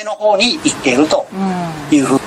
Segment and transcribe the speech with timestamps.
[0.00, 1.26] 上の方に行っていると
[1.90, 2.18] いうふう、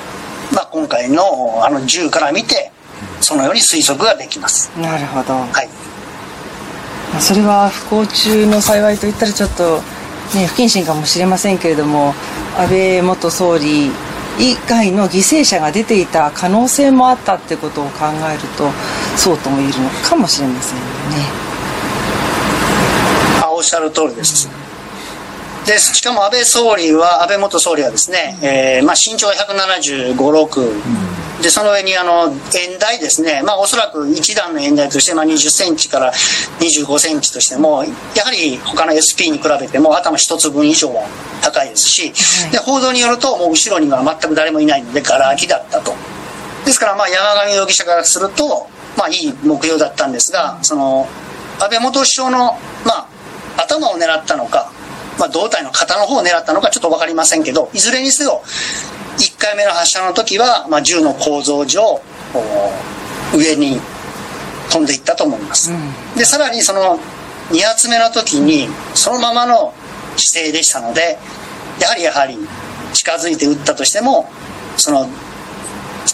[0.53, 2.71] まあ、今回のあの銃から見て
[3.19, 4.69] そのように推測ができます。
[4.79, 9.77] なるほど、はい、それは不幸中の幸いといったらちょっと、
[10.37, 12.13] ね、不謹慎かもしれませんけれども
[12.57, 13.87] 安倍元総理
[14.39, 18.69] 以外の犠牲者が出ていた可能性もあったってことを考えると
[19.17, 20.89] そうとも言えるのかもしれませんよね。
[23.41, 24.62] あおっしゃる通りです。
[25.65, 36.11] でしかも安倍総理は安倍元総理はですね、えーまあ、身長が175、6、でその上にあの円台ですね、まあ、おそらく1段の円台として、まあ、20センチから
[36.59, 37.83] 25センチとしても
[38.15, 41.07] やはり他の SP に比べても頭一つ分以上は
[41.41, 42.13] 高いですし、
[42.51, 45.93] で報道によるともう後ろには全く誰もいないのでがら空きだったと。
[46.65, 51.07] ですからまあ山上容疑者からすると、まあ、いい目標だったんですがその
[51.59, 53.07] 安倍元首相の、まあ、
[53.57, 54.71] 頭を狙ったのか
[55.19, 58.41] まあ、胴体の型の方を狙ったのかちょっと分かりませんけどいずれにせよ
[59.17, 62.01] 1回目の発射の時は、まあ、銃の構造上
[63.35, 63.79] 上に
[64.71, 66.99] 飛んでいったと思います、うん、でさらにその
[67.51, 69.73] 2発目の時にそのままの
[70.15, 71.17] 姿勢でしたので
[71.79, 72.37] やはりやはり
[72.93, 74.29] 近づいて撃ったとしても
[74.77, 75.07] その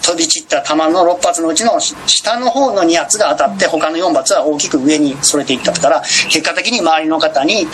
[0.02, 7.67] 飛び散った弾の6発のうちの下の方の2発が当たって他の4発は大きく上にそれていったから結果的に周りの方に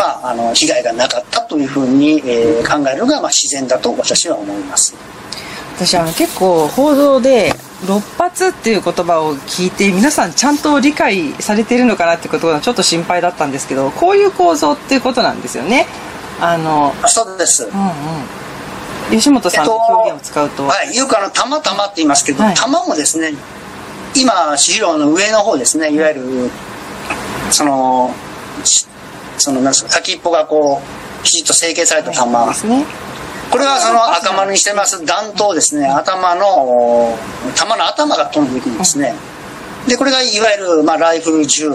[0.00, 4.94] まあ、あの被害がなかったというふうに、えー、考えるのが、まあ、自然だと私は思います。
[5.76, 7.52] 私は結構報道で
[7.84, 15.86] 6発っていう言葉を聞いて皆さんちゃんと理解されているのかなってことがちょっと心配だったんですけどこういう構造っていうことなんですよね。
[16.40, 17.90] あのそうです、うんうん。
[19.10, 23.34] 吉本さんの表現を使うと、えっと、はい、よくあの「たまたま」って言いますけど、はい、玉もですね
[24.14, 26.50] 今資料の上の方ですねいわゆる
[27.50, 28.14] その
[29.40, 32.84] そのなんですか先っぽがこうきちっと成形された玉、はいね、
[33.50, 35.04] これはその赤丸にしてます。
[35.04, 35.86] 弾頭ですね。
[35.86, 37.16] 頭の
[37.56, 39.14] 弾の頭が飛んでいくんですね。
[39.88, 41.70] でこれがいわゆる、まあ、ライフル銃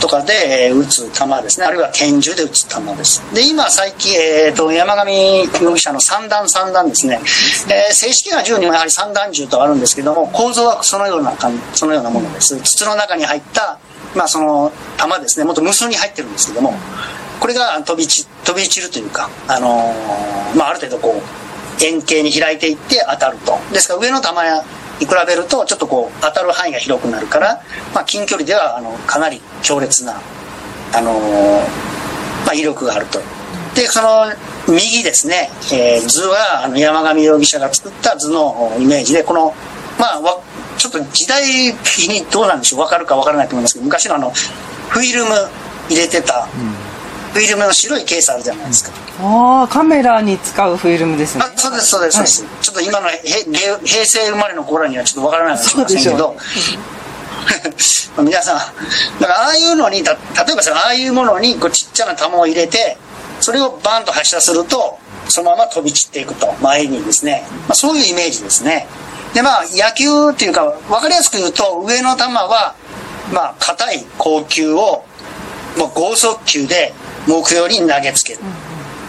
[0.00, 1.66] とかで撃つ弾ですね。
[1.66, 3.22] あるいは拳銃で撃つ弾です。
[3.34, 7.20] で今最近、えーと、山上容疑者の三段三段ですね、
[7.68, 11.32] えー、正式な銃にもやはり三段銃とあるんですけども構造はそのような
[11.74, 12.60] そのようなものです。
[12.60, 13.78] 筒の中に入った
[14.14, 15.44] まあ、その弾ですね。
[15.44, 16.74] もっと無数に入ってるんですけども
[17.40, 23.58] これが飛び散飛び散るというか、あのー、まあ、ある程度こう円形に開いていって当たると。
[23.72, 24.64] ですから上の弾
[25.00, 27.60] に比べるとちょっとこう当たる範囲が広くなるから、
[27.94, 30.20] まあ、近距離ではあのかなり強烈な、
[30.94, 31.60] あのー、
[32.46, 33.20] まあ、威力があると。
[33.74, 34.32] でその
[34.68, 39.52] 右ですね、えー、図はあの山上容疑者が作った図のイメージでこの
[39.98, 40.20] まあ
[40.78, 42.80] ちょっと時代的にどうなんでしょう？
[42.80, 45.30] 分かるか分からないと思いますけど昔のあのフィルム
[45.88, 46.46] 入れてた、
[47.32, 51.44] フィルムの白いケースあるじゃないですか、うん、ああカメラに使うフィルムですね。
[51.44, 52.62] あそうですそうです、はい、そうです。
[52.62, 56.36] ちょっと今の平成生まれの頃にはちょっと分からないかもしれませんけど
[58.22, 60.16] 皆さんだからああいうのに例え
[60.56, 62.96] ばさああいうものにこうちっちゃな弾を入れて
[63.40, 64.98] それをバンと発射すると
[65.28, 66.54] そのまま飛び散っていくと。
[66.60, 68.86] 前にですね、まあ、そういうイメージですね
[69.34, 72.74] でまあ野球っていうか分かりやすく言うと上の球は
[73.32, 75.04] まあ硬い高球を
[75.76, 76.94] もう剛速球で
[77.26, 78.38] 目標に投げつける、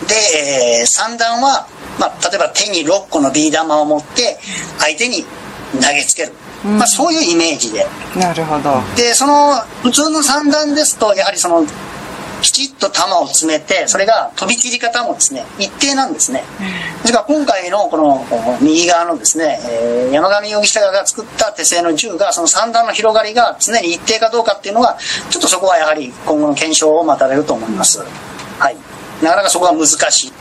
[0.08, 0.16] で、
[0.80, 1.68] えー、3段は、
[2.00, 4.40] まあ、例えば手に6個のビー玉を持って
[4.80, 5.26] 相手に
[5.74, 7.86] 投げつける、まあ、そういうイメージで。
[8.16, 8.82] なるほど。
[8.96, 9.54] でその
[9.84, 11.66] 普通の3段ですとやはりその
[12.42, 16.44] きちっと弾を詰めてそれが飛び切り方もですね一定なんですね。
[17.02, 18.26] ですから今回のこの
[18.62, 24.98] 右側のですね、えー、山上容疑者が作った手製の銃がその三段の広がりが常に一定かどうかっていうのは
[25.30, 28.00] ちょっとそこはやはり今後の検証を待たれると思います。
[28.60, 28.76] はい。
[29.24, 30.34] なかなかそこは難しい。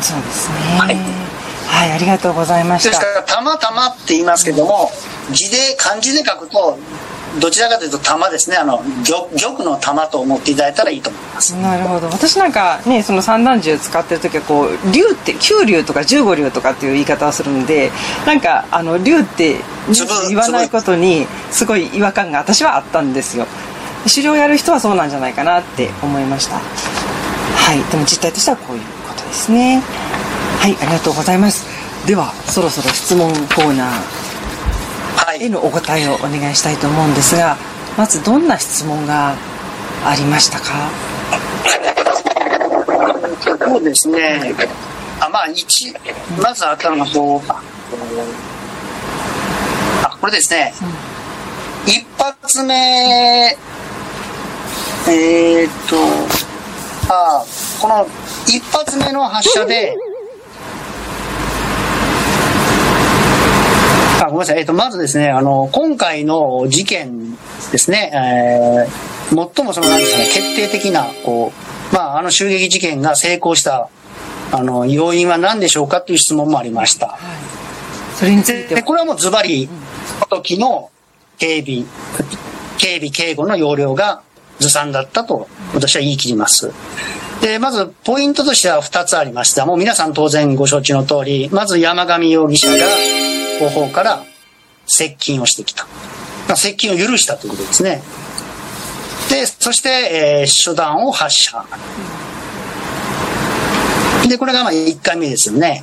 [0.00, 0.78] そうですね。
[0.78, 1.23] はい
[1.74, 2.90] はい、ありがとうございました。
[2.90, 4.90] ですから、たまたまって言いますけども、
[5.32, 6.78] 字で、漢字で書くと、
[7.40, 8.56] どちらかというと玉ですね。
[8.56, 11.52] あの玉玉の玉と思っていただいたらいいと思います。
[11.56, 12.06] なるほど。
[12.06, 17.90] 私なんかねその三段銃使ってる時はこう竜って九竜とか十五竜とかっていう言い方をするんで
[18.24, 19.56] なんかあの竜って
[20.28, 23.46] 言わないことにすごい違和感が私はあったんですよ。
[24.08, 26.56] 狩猟やる人はそうなんじゃないかなって思いました。
[26.56, 27.82] はい。
[27.90, 29.82] でも実態としてはこういうことですね
[30.64, 31.66] はいありがとうございます。
[32.06, 37.58] ではそろそろ質問コーナーへのお答えをお願いしたいと思うんですが
[37.98, 39.34] まずどんな質問が
[40.06, 40.88] ありましたか？
[43.58, 44.54] そうですね。
[45.20, 45.94] あまあ一
[46.42, 47.50] まずあったのがこう
[50.02, 52.74] あこれですね、うん、一発目。
[55.08, 55.96] えー、っと
[57.12, 57.44] あ
[57.82, 58.06] この
[58.46, 59.94] 一発目の発射で
[64.24, 67.36] あごめんなさい、えっと、まずですね、あの、今回の事件
[67.72, 71.52] ですね、えー、最もその、なんですかね、決定的な、こ
[71.92, 73.90] う、まあ、あの襲撃事件が成功した、
[74.50, 77.08] あの、要因は何でしょうかという質問もありました。
[77.08, 77.18] はい、
[78.16, 79.68] それについてで、これはもうズバリ、
[80.06, 80.90] その時の
[81.38, 81.84] 警備、
[82.78, 84.22] 警備警護の要領が
[84.58, 86.72] ずさんだったと、私は言い切ります。
[87.42, 89.66] で、まず、ポイントとしては2つありました。
[89.66, 92.86] もう皆さん当然ご承知の通り、まず山上容疑者が
[93.60, 94.24] 後方から
[94.86, 95.86] 接近をしてきた
[96.48, 96.56] ま。
[96.56, 98.02] 接近を許したということですね。
[99.30, 101.64] で、そして、えー、初弾を発射。
[104.28, 105.82] で、これがまあ1回目ですよね。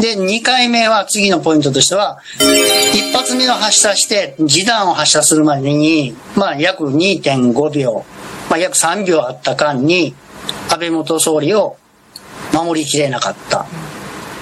[0.00, 8.04] で、2回目は次のポイントとしては、1発目を発射して、示弾を発射するまでに、まあ約2.5秒、
[8.48, 10.14] まあ約3秒あった間に、
[10.70, 11.76] 安倍元総理を
[12.52, 13.66] 守りきれなかった。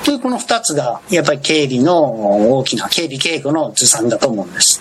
[0.06, 4.80] というこの2つが、やっぱり警備の大きな、警備稽古のずさんだと思うんです。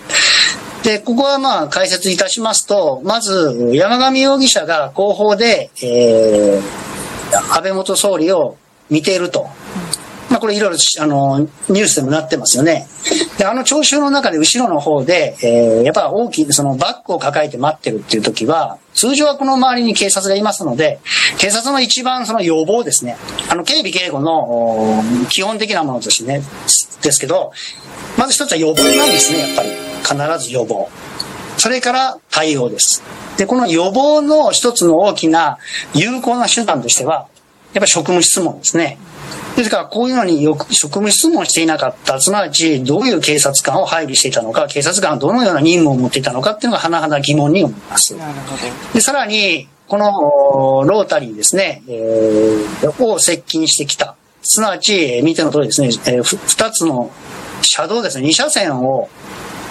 [0.84, 8.58] で、ここはまあ解説いたしますと、まず山上容疑者が後方で、えー、安倍元総理を
[8.92, 9.50] 見ていると。
[10.30, 11.40] まあ、これいろいろあの
[11.70, 12.88] ニュースでもなってますよね。
[13.38, 21.00] で、あの聴衆の中で後ろの方で、えー、やっぱ大きい、そのバッグを抱えて待ってるっていう時は、通常はこの周りに警察がいますので、
[21.38, 23.18] 警察の一番その予防ですね。
[23.50, 26.42] あの、警備警護の基本的なものとしてね、
[27.02, 27.52] ですけど、
[28.18, 29.70] まず一つは予防なんですね、やっぱり。
[30.06, 30.90] 必ず予防。
[31.58, 33.04] それから対応です。
[33.38, 35.58] で、この予防の一つの大きな
[35.94, 37.28] 有効な手段としては、
[37.74, 38.98] やっぱ職務質問ですね。
[39.56, 48.16] ですから、こういうのによく職務質問していなかった、すなわち、どういう警察官を配備していたのか、警察官はどのような任務を持っていたのかっていうのが、甚だ疑問に思います。
[48.16, 48.64] なるほど。
[48.94, 54.16] で、さらに、このロータリーですね、えー、を接近してきた。
[54.42, 57.12] すなわち、見ての通りですね、えー、2つの
[57.62, 59.10] 車道ですね、2車線を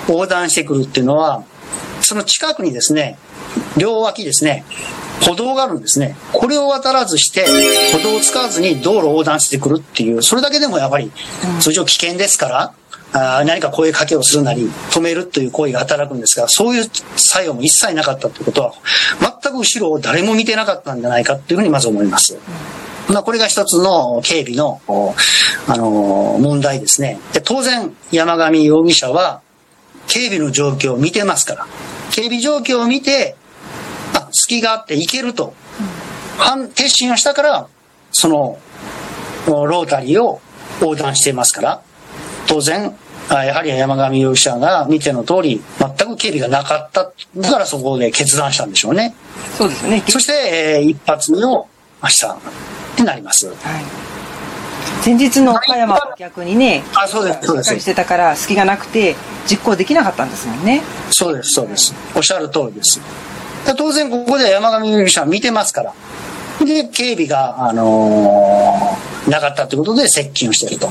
[0.08, 1.42] 横断してくるっていうのは、
[2.00, 3.18] その近くにですね、
[3.76, 4.64] 両脇ですね、
[5.24, 6.16] 歩道があるんですね。
[6.32, 7.46] これを渡らずして、
[7.92, 11.10] 歩道を使わずに道路を横断してくるっていう、それだけでもやっぱり
[11.60, 12.74] 通常危険ですから、
[13.16, 18.72] あ何か声かけをするなり、止めるという行為が働くんですが、そういう作用も一切なかったということは、
[19.20, 22.36] 全く後ろを誰も見てなかったんじゃないかというふうにまず思います。
[23.08, 24.80] まあ、これが一つの警備の、
[25.68, 27.20] あの問題ですね。
[27.32, 29.42] で当然、山上容疑者は、
[30.08, 31.66] 警備の状況を見てますから、
[32.10, 33.43] 警備状況を見て、あ、
[34.34, 35.54] 隙があって行けると、
[36.36, 37.66] 反、決心をしたから、
[38.10, 38.58] その、
[39.46, 40.40] ロータリーを
[40.80, 41.80] 横断していますから、
[42.46, 42.94] 当然、
[43.30, 47.12] やはり山上容疑者が見ての通り、全く警備がなかった。
[47.36, 49.14] だからそこで決断したんでしょうね。
[49.56, 50.02] そうですね。
[50.08, 51.66] そして、えー、一発目を
[52.02, 52.30] 明日っ
[52.96, 53.46] てなります。
[53.46, 53.56] はい。
[55.04, 57.80] 前日の岡山は逆にね、あ、そうです、そうです。
[57.80, 59.16] してたから隙がなくて
[59.46, 60.82] 実行できなかったんですもんね。
[61.10, 61.94] そうです、そうです。
[62.14, 63.00] おっしゃる通りです。
[63.72, 65.94] 当然ここで山上容疑者は見てますから。
[66.64, 70.88] で、警備が、あのー、なかったということで接近をしていると。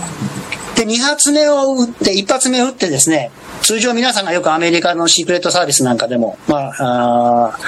[0.75, 3.31] で、2発目を撃って、1発目を撃ってですね、
[3.61, 7.59] 通常皆さんがよくアメリカのシークレットサービスなんかでも、まあ、あ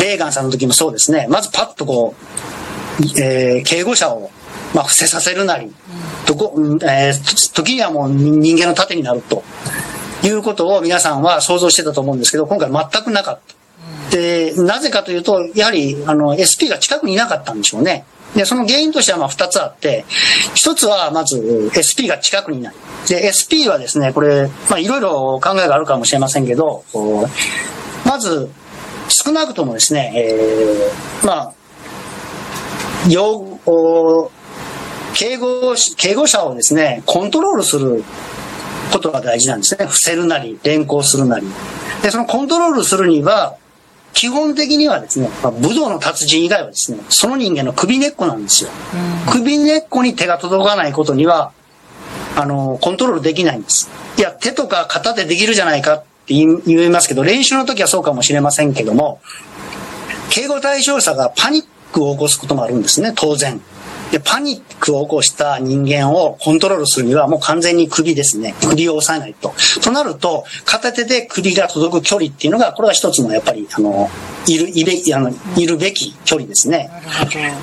[0.00, 4.30] レーガンさんの時もそうですね、まずパッとこう、えー、警護車を、
[4.74, 5.72] まあ、伏せさせるなり、
[6.26, 9.44] どこ、えー、時にはもう人間の盾になると
[10.22, 13.53] いうことを皆さんは想像してたと思うんですけど、今回全くなかった。
[14.14, 18.04] で、なぜかというと、やはり、あの、SP が近くにいなかったんでしょうね。
[18.36, 20.04] で、その原因としてはまあ2つあって、
[20.54, 22.74] 1つはまず SP が近くにない。
[23.08, 26.84] で、SP はですね、これ、まあいろいろ考えがあるかもしれませんけど、
[28.06, 28.48] まず、
[29.08, 31.52] 少なくともですね、えー、まあ、
[33.08, 33.58] 用、
[35.14, 38.04] 敬語、敬語者をですね、コントロールする
[38.92, 39.86] ことが大事なんですね。
[39.86, 41.46] 伏せるなり、連行するなり。
[42.02, 43.56] で、そのコントロールするには、
[44.14, 48.70] 基本的にはですね、まあ、武道の達人以外はですね、その人間の首根っこなんですよ。
[49.30, 51.52] 首根っこに手が届かないことには、
[52.36, 53.90] あの、コントロールできないんです。
[54.16, 59.20] いや、手とか肩でできるじゃないかって言いますけど、練習の時はそうかもしれませんけども、
[60.30, 63.60] 敬語対象者がパニックを起こすこともあるんですね、当然。
[64.10, 68.54] で、パニックを起こした人間をコントロールするにはもう完全に首ですね。
[68.60, 69.54] 首を押さえないと。
[69.82, 74.10] となると、片手で首が届く距離っていうのが、これは一つのやっぱり、あの、
[74.46, 76.90] いる、いべ、あの、いるべき距離ですね。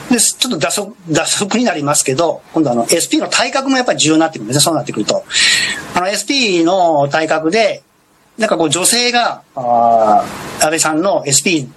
[0.09, 4.61] で、ちょっと打足、打足になりますけど、今度あの、SP の体格もやっぱり重要になってくるんですね。
[4.61, 5.23] そうなってくると。
[5.95, 7.83] あの、SP の体格で、
[8.37, 10.23] なんかこう女性が、あ
[10.59, 11.67] 安倍さんの SP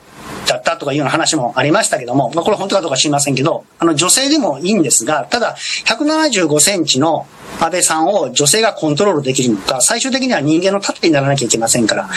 [0.47, 7.27] だったとかいうような話もありましたけども、まあ、これ本当かどうか知りませんけど、あの女性でもいいんですが、ただ175センチの
[7.61, 12.09] 安倍さんを女性がコントロールできるのか、最終的には人間の盾にならなきゃいけませんから。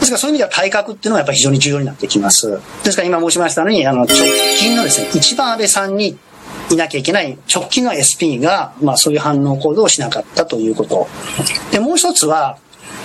[0.00, 2.60] ですからそういう意味では体格っていうのはやっぱり非常に重要になってきます。
[2.82, 4.16] ですから今申しましたように、あの直
[4.58, 6.18] 近のですね、一番安倍さんに
[6.70, 11.08] いなきゃいけない直近の SP が、まあそういう反応行動をしなかったということ。
[11.70, 12.58] で、もう一つは、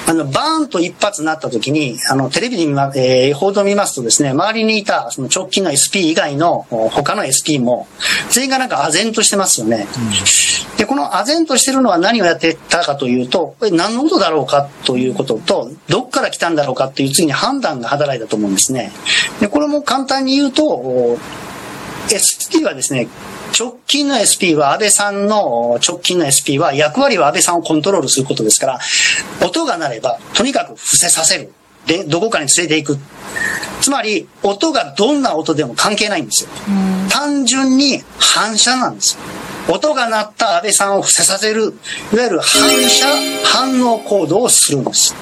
[0.07, 7.87] あの、バーンと一発になった時に、あの、テレビで見ま、えー、報道を見ますとですね、周りにいた、その直近の SP 以外の他の SP も、
[8.29, 9.87] 全員がなんか唖然としてますよね。
[9.95, 18.91] うん、で、この唖然としてるのは何をやってたかというと、これ何のことだろうかということと、どっから来たんだろうかという次に判断が働いたと思うんですね。
[19.39, 21.17] で、これも簡単に言うと、
[22.15, 23.07] SP はですね、
[23.57, 28.79] 直近の SP は安倍さんの直近の SP は役割は安倍さんをコントロールすることですから、
[29.45, 31.53] 音が鳴ればとにかく伏せさせる。
[31.85, 32.97] で、どこかに連れていく。
[33.81, 36.49] つまり、音がどんな音でも関係ないんですよ。
[37.09, 39.21] 単純に反射なんですよ。
[39.73, 41.77] 音が鳴った安倍さんを伏せさせる、
[42.11, 43.05] いわゆる反射
[43.43, 45.15] 反応行動をするんです。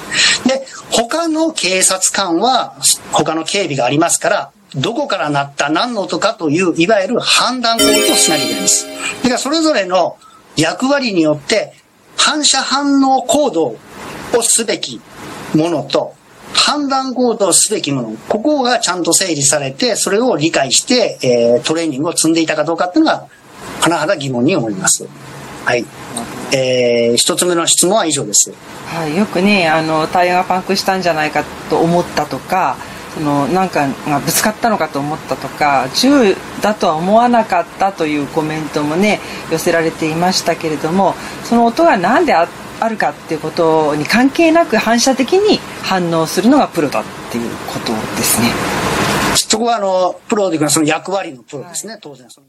[0.46, 2.76] で、他の警察官は
[3.12, 8.88] 他の警備がありますから、どこから鳴った何の音かという、いわゆる判断行動をしなきゃいけないんです。
[9.24, 10.18] だからそれぞれの
[10.56, 11.74] 役割によって、
[12.18, 13.78] 反射反応行動
[14.38, 15.00] をすべき
[15.56, 16.16] ものと、
[16.54, 23.28] 判断行動すべきもの、ここがちゃんと整理されて、それを理解して、えー、トレーニングを積んでいたかどうかっていうのが、
[23.82, 25.08] 甚だ疑問に思います。
[25.66, 25.86] はい。
[26.52, 28.54] えー、一つ目の質問は以上です。
[28.86, 32.78] はい、よくね、あの、タイヤがパンクしたんじゃないかと思ったとか、
[33.18, 39.20] そのなんかがぶつかったのかと思ったとか銃だとは思わなかったというコメントもね
[39.52, 42.46] 寄せられていましたけれどもその音が何であ
[42.88, 48.50] るかっていうことに関係なく反射的に反応するのがプロだっていうことですね。
[49.36, 52.48] そこはあのプロでいうかその役割のプロですね、はい、当然その。